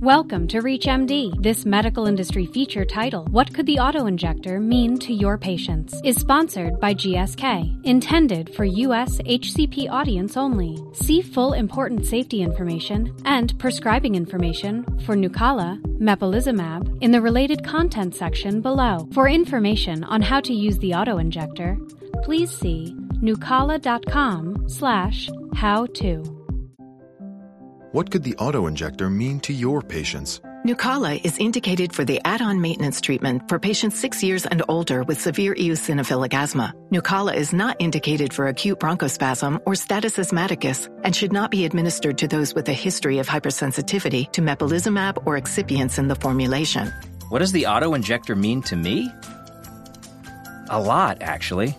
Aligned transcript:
Welcome 0.00 0.46
to 0.48 0.62
ReachMD. 0.62 1.42
This 1.42 1.66
medical 1.66 2.06
industry 2.06 2.46
feature 2.46 2.84
title, 2.84 3.24
What 3.32 3.52
Could 3.52 3.66
the 3.66 3.78
Autoinjector 3.78 4.62
Mean 4.62 4.96
to 5.00 5.12
Your 5.12 5.36
Patients, 5.36 6.00
is 6.04 6.14
sponsored 6.14 6.78
by 6.78 6.94
GSK, 6.94 7.84
intended 7.84 8.54
for 8.54 8.64
U.S. 8.64 9.18
HCP 9.18 9.90
audience 9.90 10.36
only. 10.36 10.78
See 10.92 11.20
full 11.20 11.52
important 11.52 12.06
safety 12.06 12.42
information 12.42 13.12
and 13.24 13.58
prescribing 13.58 14.14
information 14.14 14.84
for 15.00 15.16
Nucala, 15.16 15.82
mepolizumab 15.98 16.96
in 17.02 17.10
the 17.10 17.20
related 17.20 17.64
content 17.64 18.14
section 18.14 18.60
below. 18.60 19.08
For 19.12 19.28
information 19.28 20.04
on 20.04 20.22
how 20.22 20.38
to 20.42 20.54
use 20.54 20.78
the 20.78 20.92
autoinjector, 20.92 22.22
please 22.22 22.52
see 22.52 22.94
nucala.com 23.20 24.68
slash 24.68 25.28
how 25.54 25.86
to. 25.86 26.37
What 27.92 28.10
could 28.10 28.22
the 28.22 28.34
autoinjector 28.34 29.10
mean 29.10 29.40
to 29.40 29.52
your 29.54 29.80
patients? 29.80 30.42
Nucala 30.62 31.24
is 31.24 31.38
indicated 31.38 31.94
for 31.94 32.04
the 32.04 32.20
add-on 32.26 32.60
maintenance 32.60 33.00
treatment 33.00 33.48
for 33.48 33.58
patients 33.58 33.98
six 33.98 34.22
years 34.22 34.44
and 34.44 34.62
older 34.68 35.04
with 35.04 35.18
severe 35.18 35.54
eosinophilic 35.54 36.34
asthma. 36.34 36.74
Nucala 36.90 37.34
is 37.34 37.54
not 37.54 37.76
indicated 37.78 38.34
for 38.34 38.48
acute 38.48 38.78
bronchospasm 38.78 39.62
or 39.64 39.74
status 39.74 40.18
asthmaticus 40.18 40.90
and 41.02 41.16
should 41.16 41.32
not 41.32 41.50
be 41.50 41.64
administered 41.64 42.18
to 42.18 42.28
those 42.28 42.54
with 42.54 42.68
a 42.68 42.74
history 42.74 43.20
of 43.20 43.26
hypersensitivity 43.26 44.30
to 44.32 44.42
mepolizumab 44.42 45.26
or 45.26 45.40
excipients 45.40 45.98
in 45.98 46.08
the 46.08 46.16
formulation. 46.16 46.92
What 47.30 47.38
does 47.38 47.52
the 47.52 47.62
autoinjector 47.62 48.36
mean 48.36 48.60
to 48.64 48.76
me? 48.76 49.10
A 50.68 50.78
lot, 50.78 51.22
actually. 51.22 51.74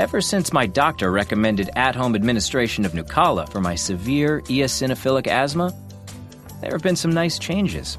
Ever 0.00 0.22
since 0.22 0.50
my 0.50 0.66
doctor 0.66 1.12
recommended 1.12 1.68
at 1.76 1.94
home 1.94 2.14
administration 2.14 2.86
of 2.86 2.92
Nucala 2.92 3.46
for 3.50 3.60
my 3.60 3.74
severe 3.74 4.40
eosinophilic 4.46 5.26
asthma, 5.26 5.74
there 6.62 6.70
have 6.70 6.82
been 6.82 6.96
some 6.96 7.12
nice 7.12 7.38
changes. 7.38 7.98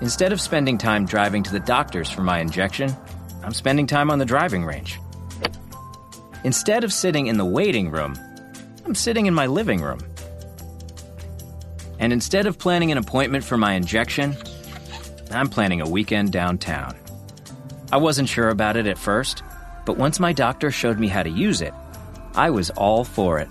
Instead 0.00 0.32
of 0.32 0.40
spending 0.40 0.78
time 0.78 1.04
driving 1.04 1.42
to 1.42 1.52
the 1.52 1.60
doctor's 1.60 2.08
for 2.08 2.22
my 2.22 2.38
injection, 2.38 2.96
I'm 3.44 3.52
spending 3.52 3.86
time 3.86 4.10
on 4.10 4.20
the 4.20 4.24
driving 4.24 4.64
range. 4.64 4.98
Instead 6.44 6.82
of 6.82 6.94
sitting 6.94 7.26
in 7.26 7.36
the 7.36 7.44
waiting 7.44 7.90
room, 7.90 8.18
I'm 8.86 8.94
sitting 8.94 9.26
in 9.26 9.34
my 9.34 9.44
living 9.44 9.82
room. 9.82 10.00
And 11.98 12.14
instead 12.14 12.46
of 12.46 12.58
planning 12.58 12.90
an 12.90 12.96
appointment 12.96 13.44
for 13.44 13.58
my 13.58 13.74
injection, 13.74 14.34
I'm 15.30 15.50
planning 15.50 15.82
a 15.82 15.90
weekend 15.90 16.32
downtown. 16.32 16.96
I 17.92 17.98
wasn't 17.98 18.30
sure 18.30 18.48
about 18.48 18.78
it 18.78 18.86
at 18.86 18.96
first 18.96 19.42
but 19.84 19.96
once 19.96 20.20
my 20.20 20.32
doctor 20.32 20.70
showed 20.70 20.98
me 20.98 21.08
how 21.08 21.22
to 21.22 21.30
use 21.30 21.60
it, 21.60 21.74
I 22.34 22.50
was 22.50 22.70
all 22.70 23.04
for 23.04 23.38
it. 23.38 23.48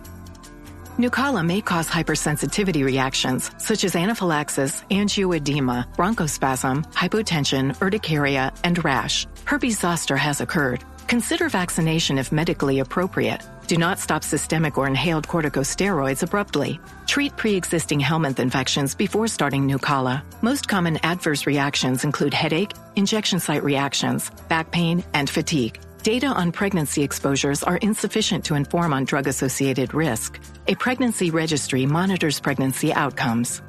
Nucala 0.98 1.44
may 1.46 1.62
cause 1.62 1.88
hypersensitivity 1.88 2.84
reactions 2.84 3.50
such 3.58 3.84
as 3.84 3.96
anaphylaxis, 3.96 4.84
angioedema, 4.92 5.88
bronchospasm, 5.96 6.92
hypotension, 6.94 7.76
urticaria, 7.82 8.54
and 8.64 8.84
rash. 8.84 9.26
Herpes 9.46 9.80
zoster 9.80 10.18
has 10.18 10.42
occurred. 10.42 10.84
Consider 11.08 11.50
vaccination 11.50 12.18
if 12.18 12.32
medically 12.32 12.80
appropriate. 12.80 13.42
Do 13.68 13.78
not 13.78 14.00
stop 14.00 14.23
systemic 14.23 14.78
or 14.78 14.86
inhaled 14.86 15.28
corticosteroids 15.28 16.23
abruptly. 16.23 16.80
Treat 17.08 17.36
pre-existing 17.38 18.02
helminth 18.02 18.40
infections 18.40 18.94
before 18.94 19.28
starting 19.28 19.66
Nucala. 19.66 20.23
Most 20.42 20.68
common 20.68 21.00
adverse 21.04 21.48
reactions 21.48 22.04
include 22.04 22.34
headache, 22.34 22.73
injection 22.95 23.40
site 23.40 23.64
reactions, 23.64 24.30
back 24.50 24.72
pain, 24.72 25.04
and 25.14 25.30
fatigue. 25.30 25.80
Data 26.04 26.28
on 26.28 26.52
pregnancy 26.52 27.02
exposures 27.04 27.64
are 27.64 27.78
insufficient 27.78 28.44
to 28.46 28.56
inform 28.56 28.94
on 28.94 29.06
drug 29.06 29.28
associated 29.28 29.94
risk. 29.94 30.40
A 30.68 30.74
pregnancy 30.76 31.30
registry 31.30 31.86
monitors 31.86 32.40
pregnancy 32.40 32.92
outcomes. 32.94 33.62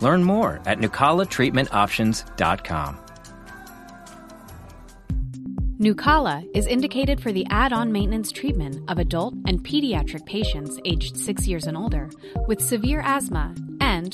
Learn 0.00 0.24
more 0.24 0.60
at 0.66 0.78
nucalatreatmentoptions.com. 0.78 2.98
Nucala 5.80 6.44
is 6.54 6.66
indicated 6.66 7.20
for 7.20 7.32
the 7.32 7.46
add 7.50 7.72
on 7.72 7.90
maintenance 7.90 8.30
treatment 8.30 8.88
of 8.88 8.98
adult 8.98 9.34
and 9.46 9.64
pediatric 9.64 10.24
patients 10.26 10.78
aged 10.84 11.16
6 11.16 11.48
years 11.48 11.66
and 11.66 11.76
older 11.76 12.10
with 12.46 12.60
severe 12.60 13.00
asthma 13.00 13.52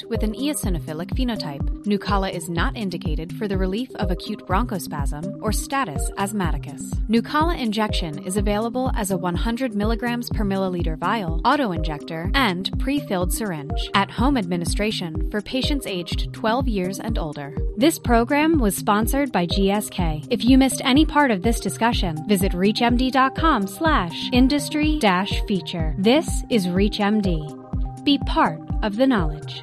with 0.08 0.22
an 0.22 0.34
eosinophilic 0.34 1.10
phenotype. 1.14 1.84
Nucala 1.84 2.30
is 2.30 2.48
not 2.48 2.76
indicated 2.76 3.32
for 3.32 3.48
the 3.48 3.58
relief 3.58 3.90
of 3.96 4.10
acute 4.10 4.46
bronchospasm 4.46 5.38
or 5.42 5.52
status 5.52 6.10
asthmaticus. 6.16 6.90
Nucala 7.08 7.56
injection 7.58 8.18
is 8.18 8.36
available 8.36 8.90
as 8.94 9.10
a 9.10 9.16
100 9.16 9.74
milligrams 9.74 10.30
per 10.30 10.44
milliliter 10.44 10.96
vial, 10.96 11.40
auto-injector, 11.44 12.30
and 12.34 12.70
pre-filled 12.78 13.32
syringe 13.32 13.90
at 13.94 14.10
home 14.10 14.36
administration 14.36 15.30
for 15.30 15.40
patients 15.40 15.86
aged 15.86 16.32
12 16.32 16.68
years 16.68 17.00
and 17.00 17.18
older. 17.18 17.56
This 17.76 17.98
program 17.98 18.58
was 18.58 18.76
sponsored 18.76 19.32
by 19.32 19.46
GSK. 19.46 20.26
If 20.30 20.44
you 20.44 20.58
missed 20.58 20.82
any 20.84 21.04
part 21.04 21.30
of 21.30 21.42
this 21.42 21.60
discussion, 21.60 22.16
visit 22.28 22.52
reachmd.com 22.52 23.66
slash 23.66 24.28
industry 24.32 24.98
dash 24.98 25.40
feature. 25.46 25.94
This 25.98 26.28
is 26.50 26.66
ReachMD. 26.66 28.04
Be 28.04 28.18
part 28.26 28.60
of 28.82 28.96
the 28.96 29.06
knowledge. 29.06 29.62